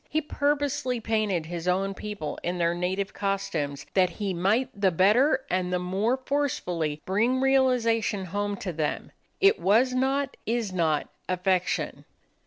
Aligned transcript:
He 0.09 0.19
purposely 0.19 0.99
painted 0.99 1.45
his 1.45 1.67
own 1.67 1.93
people 1.93 2.39
in 2.41 2.57
their 2.57 2.73
native 2.73 3.13
costumes, 3.13 3.85
that 3.93 4.09
he 4.09 4.33
might 4.33 4.69
the 4.73 4.89
better 4.89 5.45
and 5.47 5.71
the 5.71 5.77
more 5.77 6.17
forcefully 6.17 7.03
bring 7.05 7.39
realization 7.39 8.25
home 8.25 8.57
to 8.65 8.73
them. 8.73 9.11
It 9.39 9.59
was 9.59 9.93
not, 9.93 10.37
is 10.47 10.73
not, 10.73 11.07
affectation. 11.29 12.05